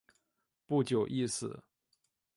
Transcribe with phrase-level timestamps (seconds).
[0.65, 1.61] 不久亦死。